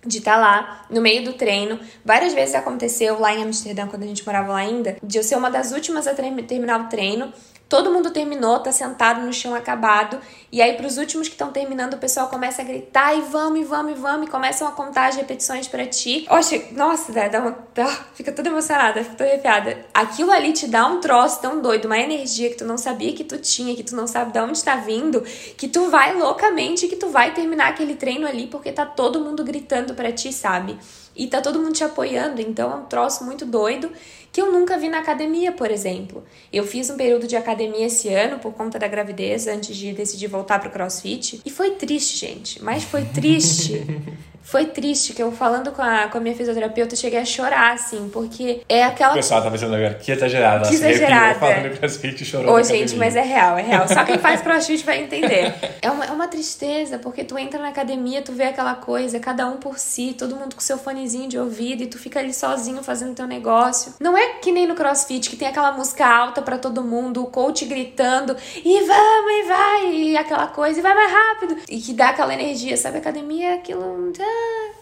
[0.06, 1.78] De estar tá lá no meio do treino.
[2.04, 5.36] Várias vezes aconteceu lá em Amsterdã, quando a gente morava lá ainda, de eu ser
[5.36, 7.30] uma das últimas a terminar o treino
[7.70, 10.18] Todo mundo terminou, tá sentado no chão acabado.
[10.50, 13.60] E aí, para os últimos que estão terminando, o pessoal começa a gritar e vamos,
[13.60, 16.26] e vamos, e vamos, e começam a contar as repetições para ti.
[16.28, 19.86] Oxe, nossa, dá uma, dá, fica toda emocionada, fica toda arrepiada.
[19.94, 23.22] Aquilo ali te dá um troço tão doido, uma energia que tu não sabia que
[23.22, 25.20] tu tinha, que tu não sabe de onde tá vindo,
[25.56, 29.44] que tu vai loucamente, que tu vai terminar aquele treino ali porque tá todo mundo
[29.44, 30.76] gritando para ti, sabe?
[31.14, 33.90] E tá todo mundo te apoiando, então é um troço muito doido
[34.32, 36.24] que eu nunca vi na academia, por exemplo.
[36.52, 40.28] Eu fiz um período de academia esse ano por conta da gravidez, antes de decidir
[40.28, 43.84] voltar pro CrossFit, e foi triste, gente, mas foi triste.
[44.42, 47.74] Foi triste que eu falando com a, com a minha fisioterapeuta, eu cheguei a chorar,
[47.74, 49.12] assim, porque é aquela.
[49.12, 50.68] O pessoal tá pensando agora, que exagerada.
[50.68, 51.38] Que exagerada.
[51.38, 52.54] falando crossfit e chorou.
[52.54, 53.86] Ô, gente, mas é real, é real.
[53.86, 55.54] Só quem faz crossfit vai entender.
[55.80, 59.46] É uma, é uma tristeza, porque tu entra na academia, tu vê aquela coisa, cada
[59.46, 62.82] um por si, todo mundo com seu fonezinho de ouvido, e tu fica ali sozinho
[62.82, 63.94] fazendo teu negócio.
[64.00, 67.26] Não é que nem no crossfit, que tem aquela música alta para todo mundo, o
[67.26, 71.56] coach gritando, e vamos, e vai, e aquela coisa, e vai mais rápido.
[71.68, 72.96] E que dá aquela energia, sabe?
[72.96, 74.12] A academia é aquilo.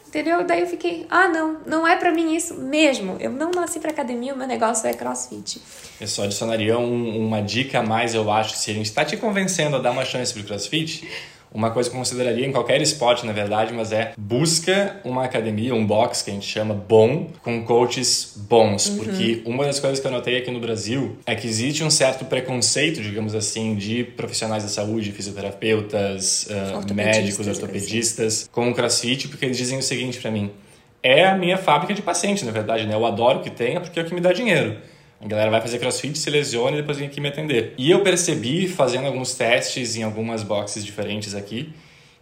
[0.08, 0.42] Entendeu?
[0.42, 3.18] Daí eu fiquei, ah, não, não é para mim isso mesmo.
[3.20, 5.60] Eu não nasci para academia, o meu negócio é crossfit.
[6.00, 9.18] Eu só adicionaria um, uma dica a mais, eu acho, se a gente está te
[9.18, 11.06] convencendo a dar uma chance pro crossfit,
[11.52, 15.74] uma coisa que eu consideraria em qualquer esporte, na verdade, mas é busca uma academia,
[15.74, 18.88] um box que a gente chama bom, com coaches bons.
[18.88, 18.98] Uhum.
[18.98, 22.24] Porque uma das coisas que eu notei aqui no Brasil é que existe um certo
[22.24, 29.44] preconceito, digamos assim, de profissionais da saúde, fisioterapeutas, uh, médicos, ortopedistas, com o crossfit, porque
[29.44, 30.50] eles dizem o seguinte para mim:
[31.02, 32.94] é a minha fábrica de pacientes, na verdade, né?
[32.94, 34.76] Eu adoro que tenha porque é o que me dá dinheiro.
[35.20, 37.74] A galera vai fazer crossfit, se lesiona e depois vem aqui me atender.
[37.76, 41.72] E eu percebi, fazendo alguns testes em algumas boxes diferentes aqui,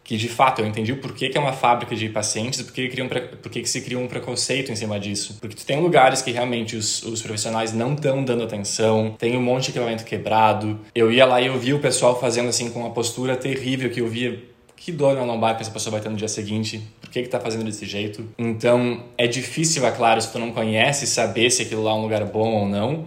[0.03, 2.73] que de fato eu entendi o porquê que é uma fábrica de pacientes e por
[2.73, 5.37] que, criam, que se cria um preconceito em cima disso.
[5.41, 9.43] Porque tu tem lugares que realmente os, os profissionais não estão dando atenção, tem um
[9.43, 10.79] monte de equipamento quebrado.
[10.95, 14.01] Eu ia lá e eu via o pessoal fazendo assim com uma postura terrível que
[14.01, 14.41] eu via
[14.77, 17.29] que dor na lombar que essa pessoa vai ter no dia seguinte, por que que
[17.29, 18.29] tá fazendo desse jeito.
[18.37, 22.03] Então, é difícil, é claro, se tu não conhece, saber se aquilo lá é um
[22.03, 23.05] lugar bom ou não.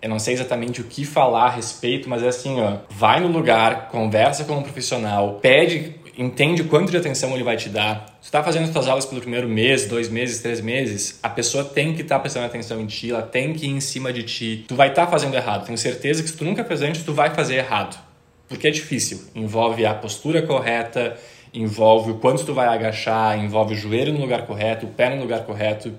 [0.00, 3.26] Eu não sei exatamente o que falar a respeito, mas é assim, ó, vai no
[3.26, 8.06] lugar, conversa com um profissional, pede, entende quanto de atenção ele vai te dar.
[8.22, 11.92] Tu tá fazendo suas aulas pelo primeiro mês, dois meses, três meses, a pessoa tem
[11.92, 14.64] que estar tá prestando atenção em ti, ela tem que ir em cima de ti.
[14.68, 15.66] Tu vai estar tá fazendo errado.
[15.66, 18.10] Tenho certeza que se tu nunca fez antes, tu vai fazer errado
[18.50, 19.22] porque é difícil.
[19.32, 21.16] Envolve a postura correta,
[21.52, 25.20] envolve o quanto tu vai agachar, envolve o joelho no lugar correto, o pé no
[25.20, 25.92] lugar correto.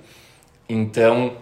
[0.68, 1.34] Então,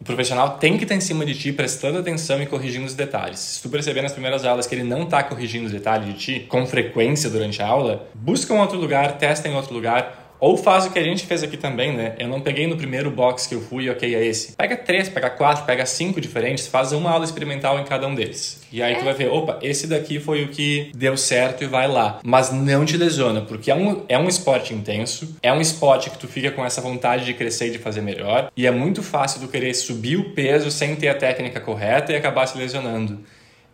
[0.00, 3.40] o profissional tem que estar em cima de ti, prestando atenção e corrigindo os detalhes.
[3.40, 6.40] Se tu perceber nas primeiras aulas que ele não está corrigindo os detalhes de ti
[6.48, 10.86] com frequência durante a aula, busca um outro lugar, testa em outro lugar, ou faz
[10.86, 12.14] o que a gente fez aqui também, né?
[12.18, 14.52] Eu não peguei no primeiro box que eu fui, ok, é esse.
[14.52, 18.60] Pega três, pega quatro, pega cinco diferentes, faz uma aula experimental em cada um deles.
[18.72, 18.98] E aí é.
[18.98, 22.20] tu vai ver, opa, esse daqui foi o que deu certo e vai lá.
[22.22, 26.18] Mas não te lesiona, porque é um, é um esporte intenso, é um esporte que
[26.18, 28.50] tu fica com essa vontade de crescer e de fazer melhor.
[28.56, 32.16] E é muito fácil tu querer subir o peso sem ter a técnica correta e
[32.16, 33.18] acabar se lesionando.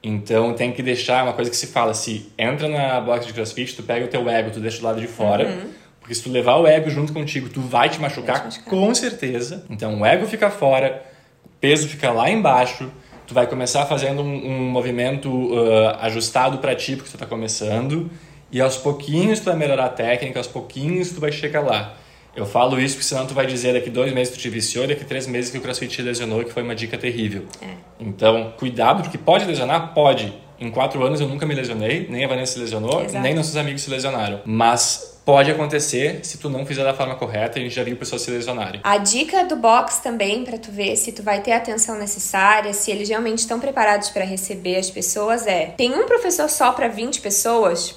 [0.02, 3.74] Então tem que deixar uma coisa que se fala, se entra na box de crossfit,
[3.74, 5.46] tu pega o teu ego, tu deixa do lado de fora.
[5.46, 8.58] Uhum porque se tu levar o ego junto contigo, tu vai te machucar, vai te
[8.58, 8.70] machucar.
[8.70, 9.64] com certeza.
[9.70, 11.02] Então o ego fica fora,
[11.42, 12.90] o peso fica lá embaixo,
[13.26, 18.10] tu vai começar fazendo um, um movimento uh, ajustado para ti, porque tu está começando,
[18.52, 21.94] e aos pouquinhos tu vai melhorar a técnica, aos pouquinhos tu vai chegar lá.
[22.36, 25.06] Eu falo isso porque senão tu vai dizer daqui dois meses tu te viciou, daqui
[25.06, 27.46] três meses que o CrossFit te lesionou, que foi uma dica terrível.
[27.62, 27.68] É.
[27.98, 29.94] Então, cuidado, porque pode lesionar?
[29.94, 30.34] Pode.
[30.60, 33.22] Em quatro anos eu nunca me lesionei, nem a Vanessa se lesionou, Exato.
[33.22, 34.42] nem nossos amigos se lesionaram.
[34.44, 37.58] Mas pode acontecer se tu não fizer da forma correta.
[37.58, 38.80] A gente já viu pessoas se lesionarem.
[38.84, 42.72] A dica do box também para tu ver se tu vai ter a atenção necessária,
[42.72, 46.88] se eles realmente estão preparados para receber as pessoas é: tem um professor só para
[46.88, 47.96] 20 pessoas?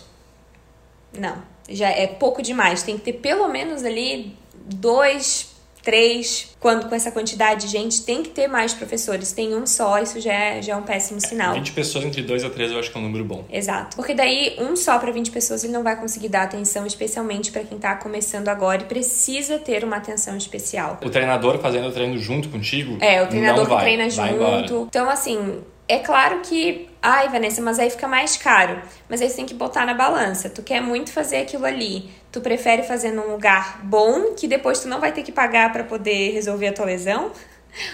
[1.17, 2.83] Não, já é pouco demais.
[2.83, 5.56] Tem que ter pelo menos ali dois
[5.87, 9.31] três, quando com essa quantidade de gente tem que ter mais professores.
[9.31, 11.53] Tem um só, isso já é, já é um péssimo sinal.
[11.53, 13.45] 20 pessoas entre dois a três eu acho que é um número bom.
[13.49, 13.95] Exato.
[13.95, 17.63] Porque daí, um só para 20 pessoas ele não vai conseguir dar atenção, especialmente para
[17.63, 20.99] quem tá começando agora e precisa ter uma atenção especial.
[21.01, 22.97] O treinador fazendo o treino junto contigo?
[22.99, 24.87] É, o treinador que vai, treina junto.
[24.89, 28.81] Então, assim, é claro que, ai, Vanessa, mas aí fica mais caro.
[29.07, 30.49] Mas aí você tem que botar na balança.
[30.49, 32.09] Tu quer muito fazer aquilo ali.
[32.33, 35.85] Tu prefere fazer num lugar bom que depois tu não vai ter que pagar para
[35.85, 37.31] poder resolver a tua lesão?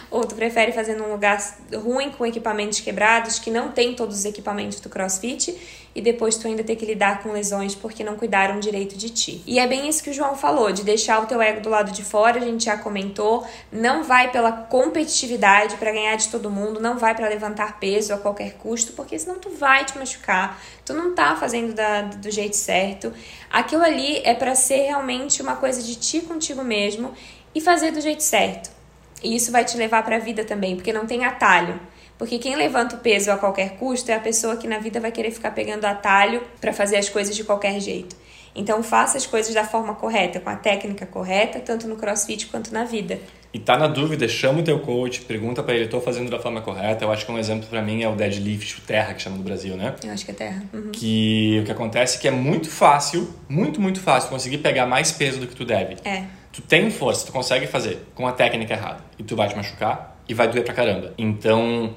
[0.09, 1.37] Ou tu prefere fazer num lugar
[1.73, 5.55] ruim com equipamentos quebrados, que não tem todos os equipamentos do CrossFit,
[5.95, 9.43] e depois tu ainda ter que lidar com lesões porque não cuidaram direito de ti.
[9.45, 11.91] E é bem isso que o João falou, de deixar o teu ego do lado
[11.91, 16.79] de fora, a gente já comentou, não vai pela competitividade para ganhar de todo mundo,
[16.79, 20.93] não vai para levantar peso a qualquer custo, porque senão tu vai te machucar, tu
[20.93, 23.13] não tá fazendo da, do jeito certo.
[23.51, 27.13] Aquilo ali é para ser realmente uma coisa de ti contigo mesmo
[27.53, 28.82] e fazer do jeito certo.
[29.23, 31.79] E isso vai te levar para a vida também, porque não tem atalho.
[32.17, 35.11] Porque quem levanta o peso a qualquer custo é a pessoa que na vida vai
[35.11, 38.15] querer ficar pegando atalho para fazer as coisas de qualquer jeito.
[38.55, 42.71] Então faça as coisas da forma correta, com a técnica correta, tanto no CrossFit quanto
[42.71, 43.19] na vida.
[43.51, 46.61] E tá na dúvida, chama o teu coach, pergunta para ele, tô fazendo da forma
[46.61, 47.05] correta.
[47.05, 49.43] Eu acho que um exemplo para mim é o deadlift, o terra que chama no
[49.43, 49.95] Brasil, né?
[50.03, 50.63] Eu acho que é terra.
[50.73, 50.91] Uhum.
[50.91, 55.11] Que o que acontece é que é muito fácil, muito, muito fácil conseguir pegar mais
[55.11, 55.97] peso do que tu deve.
[56.03, 56.23] É.
[56.53, 59.03] Tu tem força, tu consegue fazer com a técnica errada.
[59.17, 61.11] E tu vai te machucar e vai doer pra caramba.
[61.17, 61.95] Então,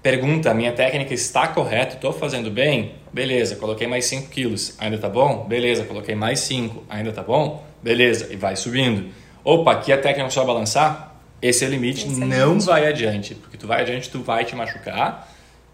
[0.00, 1.96] pergunta, minha técnica está correta?
[1.96, 2.94] Estou fazendo bem?
[3.12, 4.76] Beleza, coloquei mais 5 quilos.
[4.78, 5.44] Ainda tá bom?
[5.48, 6.84] Beleza, coloquei mais 5.
[6.88, 7.66] Ainda tá bom?
[7.82, 9.10] Beleza, e vai subindo.
[9.42, 11.16] Opa, aqui a técnica é só balançar?
[11.42, 12.66] Esse é o limite, Esse é não limite.
[12.66, 13.34] vai adiante.
[13.34, 15.28] Porque tu vai adiante, tu vai te machucar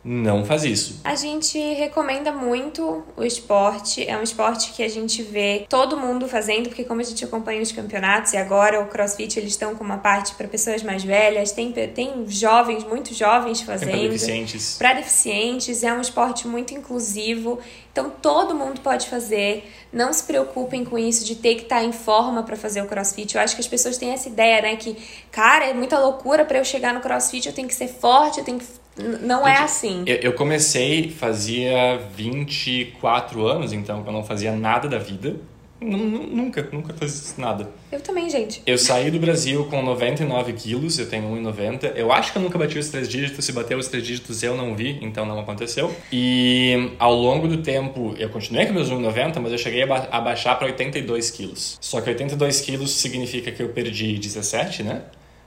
[0.04, 1.00] não faz isso.
[1.02, 4.06] A gente recomenda muito o esporte.
[4.06, 7.62] É um esporte que a gente vê todo mundo fazendo, porque como a gente acompanha
[7.62, 11.52] os campeonatos e agora o CrossFit eles estão com uma parte para pessoas mais velhas,
[11.52, 13.92] tem, tem jovens, muito jovens fazendo.
[13.92, 14.76] Para deficientes.
[14.78, 17.58] Para deficientes, é um esporte muito inclusivo.
[17.90, 19.72] Então todo mundo pode fazer.
[19.90, 22.86] Não se preocupem com isso de ter que estar tá em forma para fazer o
[22.86, 23.36] CrossFit.
[23.36, 24.96] Eu acho que as pessoas têm essa ideia, né, que
[25.30, 28.44] cara, é muita loucura para eu chegar no CrossFit, eu tenho que ser forte, eu
[28.44, 30.04] tenho que não é assim.
[30.06, 35.36] Eu, eu comecei fazia 24 anos, então, que eu não fazia nada da vida.
[35.80, 37.68] Nunca, nunca fiz nada.
[37.92, 38.62] Eu também, gente.
[38.64, 41.92] Eu saí do Brasil com 99 quilos, eu tenho 1,90.
[41.94, 43.44] Eu acho que eu nunca bati os três dígitos.
[43.44, 45.94] Se bater os três dígitos eu não vi, então não aconteceu.
[46.10, 50.54] E ao longo do tempo, eu continuei com meus 1,90, mas eu cheguei a baixar
[50.56, 51.76] para 82 quilos.
[51.80, 55.02] Só que 82 quilos significa que eu perdi 17, né?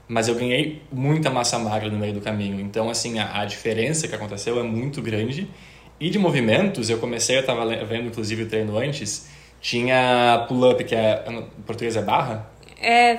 [0.08, 2.58] Mas eu ganhei muita massa magra no meio do caminho.
[2.60, 5.48] Então, assim, a, a diferença que aconteceu é muito grande.
[6.00, 9.28] E de movimentos, eu comecei, eu estava vendo inclusive o treino antes,
[9.60, 12.50] tinha pull-up, que é, em português é barra?
[12.80, 13.18] É,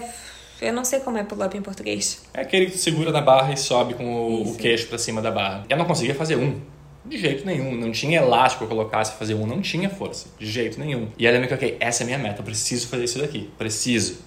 [0.62, 2.24] eu não sei como é pull-up em português.
[2.34, 5.22] É aquele que tu segura na barra e sobe com o, o queixo para cima
[5.22, 5.66] da barra.
[5.70, 6.60] Eu não conseguia fazer um.
[7.06, 7.76] De jeito nenhum.
[7.76, 9.46] Não tinha elástico que eu colocasse fazer um.
[9.46, 10.28] Não tinha força.
[10.38, 11.10] De jeito nenhum.
[11.18, 12.42] E aí eu me coloquei, essa é a minha meta.
[12.42, 13.50] Eu preciso fazer isso daqui.
[13.58, 14.20] Preciso.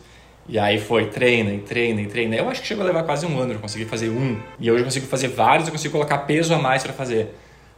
[0.48, 2.37] E aí foi treina e treina e treina.
[2.37, 4.40] Eu acho que chegou a levar quase um ano, eu consegui fazer um.
[4.59, 7.35] E hoje eu consigo fazer vários, eu consigo colocar peso a mais para fazer.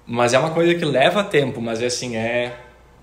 [0.07, 2.57] Mas é uma coisa que leva tempo, mas é assim, é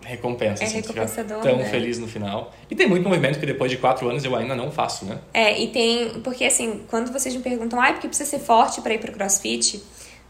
[0.03, 0.63] recompensa.
[0.63, 1.65] É assim, recompensador, tão né?
[1.65, 2.53] feliz no final.
[2.69, 5.19] E tem muito movimento que depois de quatro anos eu ainda não faço, né?
[5.33, 6.09] É, e tem...
[6.21, 9.81] Porque assim, quando vocês me perguntam, ah, porque precisa ser forte para ir pro crossfit...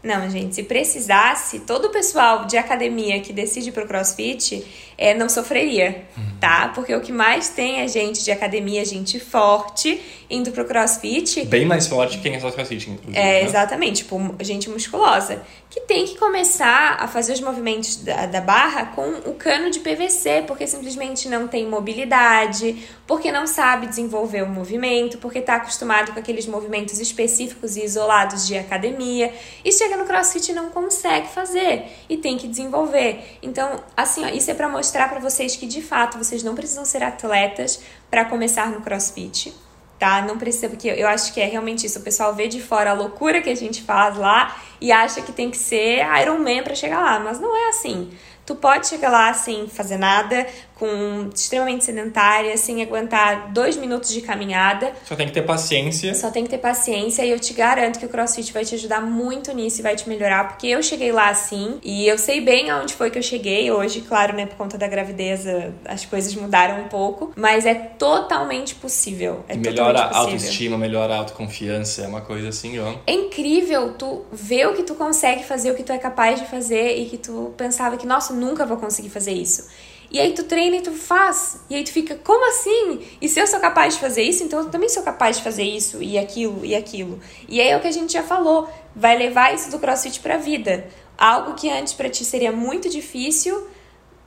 [0.02, 4.64] Não, gente, se precisasse, todo o pessoal de academia que decide pro crossfit
[5.02, 6.04] é, não sofreria,
[6.40, 6.70] tá?
[6.72, 11.44] Porque o que mais tem é gente de academia, gente forte, indo pro crossfit.
[11.46, 13.18] Bem mais forte que quem é só crossfit, inclusive.
[13.18, 13.42] É, né?
[13.42, 15.42] exatamente, tipo, gente musculosa.
[15.68, 19.80] Que tem que começar a fazer os movimentos da, da barra com o cano de
[19.80, 26.12] PVC, porque simplesmente não tem mobilidade, porque não sabe desenvolver o movimento, porque tá acostumado
[26.12, 29.32] com aqueles movimentos específicos e isolados de academia.
[29.64, 31.86] E chega no crossfit e não consegue fazer.
[32.08, 33.38] E tem que desenvolver.
[33.42, 36.54] Então, assim, ó, isso é pra mostrar mostrar para vocês que de fato vocês não
[36.54, 39.54] precisam ser atletas para começar no CrossFit,
[39.98, 40.20] tá?
[40.20, 41.98] Não precisa, porque eu acho que é realmente isso.
[41.98, 45.32] O pessoal vê de fora a loucura que a gente faz lá e acha que
[45.32, 48.12] tem que ser Iron Man para chegar lá, mas não é assim.
[48.44, 50.46] Tu pode chegar lá sem fazer nada,
[50.82, 54.92] com extremamente sedentária, sem aguentar dois minutos de caminhada.
[55.04, 56.12] Só tem que ter paciência.
[56.12, 59.00] Só tem que ter paciência e eu te garanto que o CrossFit vai te ajudar
[59.00, 62.68] muito nisso e vai te melhorar, porque eu cheguei lá assim e eu sei bem
[62.68, 63.70] aonde foi que eu cheguei.
[63.70, 65.44] Hoje, claro, né, por conta da gravidez,
[65.84, 69.44] as coisas mudaram um pouco, mas é totalmente possível.
[69.46, 72.94] É melhora a autoestima, melhora a autoconfiança, é uma coisa assim, ó.
[73.06, 76.46] É incrível tu ver o que tu consegue fazer, o que tu é capaz de
[76.46, 79.68] fazer e que tu pensava que, nossa, nunca vou conseguir fazer isso.
[80.12, 81.62] E aí tu treina e tu faz.
[81.70, 83.00] E aí tu fica, como assim?
[83.20, 85.62] E se eu sou capaz de fazer isso, então eu também sou capaz de fazer
[85.62, 87.18] isso e aquilo e aquilo.
[87.48, 90.36] E aí é o que a gente já falou, vai levar isso do CrossFit pra
[90.36, 90.86] vida.
[91.16, 93.66] Algo que antes para ti seria muito difícil,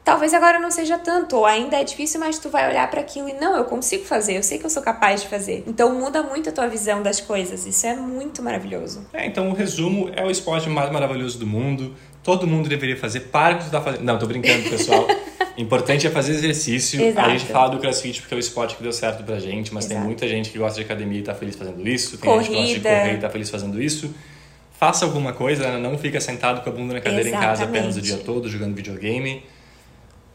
[0.04, 3.30] talvez agora não seja tanto, ou ainda é difícil, mas tu vai olhar para aquilo
[3.30, 5.64] e não, eu consigo fazer, eu sei que eu sou capaz de fazer.
[5.68, 9.06] Então muda muito a tua visão das coisas, isso é muito maravilhoso.
[9.14, 11.96] É, então o resumo é o esporte mais maravilhoso do mundo,
[12.26, 14.04] todo mundo deveria fazer, para que tu tá fazendo.
[14.04, 15.08] Não, tô brincando, pessoal.
[15.56, 17.00] Importante é fazer exercício.
[17.00, 17.30] Exato.
[17.30, 19.86] A gente fala do crossfit porque é o esporte que deu certo pra gente, mas
[19.86, 20.00] Exato.
[20.00, 22.18] tem muita gente que gosta de academia e tá feliz fazendo isso.
[22.18, 22.54] Tem Corrida.
[22.54, 24.14] gente que gosta de correr e tá feliz fazendo isso.
[24.78, 25.78] Faça alguma coisa, né?
[25.78, 27.46] não fica sentado com a bunda na cadeira Exatamente.
[27.46, 29.44] em casa apenas o dia todo, jogando videogame.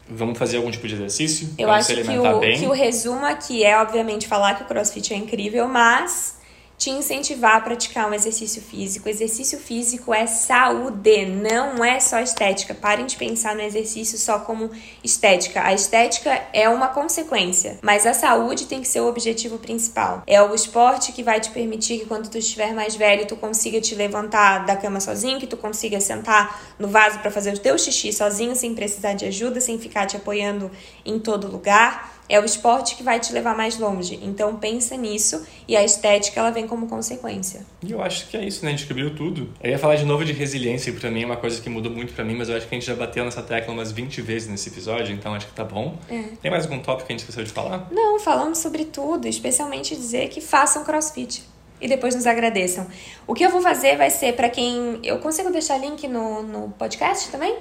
[0.09, 1.49] Vamos fazer algum tipo de exercício?
[1.57, 2.57] Eu acho que o, bem.
[2.57, 6.40] que o resumo aqui é, obviamente, falar que o crossfit é incrível, mas
[6.81, 9.07] te incentivar a praticar um exercício físico.
[9.07, 12.73] Exercício físico é saúde, não é só estética.
[12.73, 14.71] Parem de pensar no exercício só como
[15.03, 15.61] estética.
[15.61, 20.23] A estética é uma consequência, mas a saúde tem que ser o objetivo principal.
[20.25, 23.79] É o esporte que vai te permitir que quando tu estiver mais velho, tu consiga
[23.79, 27.77] te levantar da cama sozinho, que tu consiga sentar no vaso para fazer o teu
[27.77, 30.71] xixi sozinho, sem precisar de ajuda, sem ficar te apoiando
[31.05, 34.17] em todo lugar é o esporte que vai te levar mais longe.
[34.23, 37.65] Então pensa nisso e a estética ela vem como consequência.
[37.85, 38.71] E eu acho que é isso, né?
[38.71, 39.49] A gente cobriu tudo.
[39.61, 41.91] Eu ia falar de novo de resiliência, que pra mim é uma coisa que mudou
[41.91, 44.21] muito pra mim, mas eu acho que a gente já bateu nessa tecla umas 20
[44.21, 45.97] vezes nesse episódio, então acho que tá bom.
[46.09, 46.21] É.
[46.41, 47.89] Tem mais algum tópico que a gente esqueceu de falar?
[47.91, 51.43] Não, falamos sobre tudo, especialmente dizer que façam crossfit
[51.81, 52.87] e depois nos agradeçam.
[53.27, 55.01] O que eu vou fazer vai ser para quem.
[55.03, 57.53] Eu consigo deixar link no, no podcast também?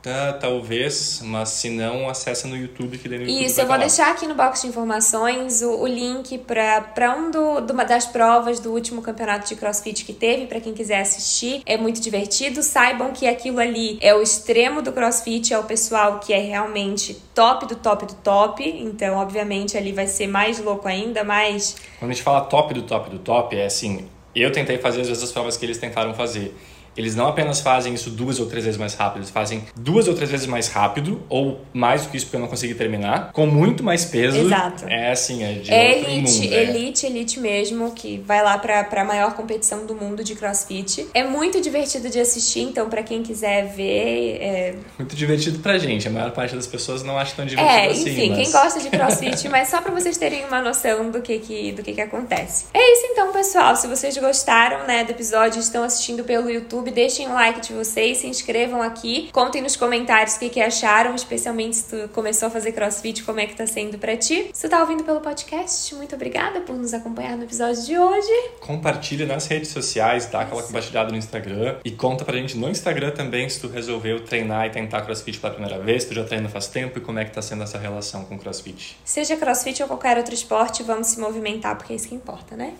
[0.00, 3.66] Tá, talvez, mas se não, acessa no YouTube que daí no YouTube Isso, vai eu
[3.68, 3.80] vou lá.
[3.80, 8.60] deixar aqui no box de informações o, o link para um do, do- das provas
[8.60, 11.62] do último campeonato de crossfit que teve, para quem quiser assistir.
[11.66, 12.62] É muito divertido.
[12.62, 17.20] Saibam que aquilo ali é o extremo do crossfit, é o pessoal que é realmente
[17.34, 18.62] top do top do top.
[18.64, 21.74] Então, obviamente, ali vai ser mais louco ainda, mais.
[21.98, 25.08] Quando a gente fala top do top do top, é assim, eu tentei fazer às
[25.08, 26.54] vezes as provas que eles tentaram fazer.
[26.98, 30.14] Eles não apenas fazem isso duas ou três vezes mais rápido, eles fazem duas ou
[30.14, 33.46] três vezes mais rápido, ou mais do que isso porque eu não consegui terminar, com
[33.46, 34.38] muito mais peso.
[34.38, 34.84] Exato.
[34.88, 36.52] É assim, é de É outro elite, mundo.
[36.52, 36.62] é.
[36.62, 41.06] elite, elite mesmo, que vai lá pra, pra maior competição do mundo de crossfit.
[41.14, 44.38] É muito divertido de assistir, então, pra quem quiser ver.
[44.40, 47.86] É, Muito divertido pra gente, a maior parte das pessoas não acha tão divertido É,
[47.88, 48.10] assim.
[48.10, 48.38] enfim, mas...
[48.42, 51.82] quem gosta de crossfit, mas só pra vocês terem uma noção do que que, do
[51.82, 52.64] que que acontece.
[52.74, 53.76] É isso então, pessoal.
[53.76, 58.18] Se vocês gostaram, né, do episódio, estão assistindo pelo YouTube, deixem o like de vocês,
[58.18, 62.50] se inscrevam aqui, contem nos comentários o que que acharam, especialmente se tu começou a
[62.50, 64.50] fazer crossfit, como é que tá sendo pra ti.
[64.52, 68.50] Se tu tá ouvindo pelo podcast, muito obrigada por nos acompanhar no episódio de hoje.
[68.60, 73.10] Compartilha nas redes sociais, dá aquela compartilhada no Instagram e conta pra gente no Instagram
[73.10, 76.48] também se tu resolveu treinar e tentar crossfit pela primeira vez, se tu já treina
[76.48, 78.98] faz tempo e como é que tá sendo essa relação com crossfit.
[79.04, 82.74] Seja crossfit ou qualquer outro esporte, vamos se movimentar, porque é isso que importa, né?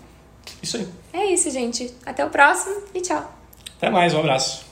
[0.63, 0.89] Isso aí.
[1.13, 1.95] É isso, gente.
[2.05, 3.39] Até o próximo e tchau!
[3.79, 4.68] Até mais, um abraço.